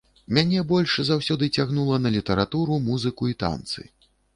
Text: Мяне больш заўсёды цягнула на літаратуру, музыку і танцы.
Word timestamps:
Мяне 0.37 0.63
больш 0.71 0.95
заўсёды 1.11 1.51
цягнула 1.59 2.03
на 2.09 2.15
літаратуру, 2.19 2.83
музыку 2.91 3.33
і 3.35 3.41
танцы. 3.47 3.91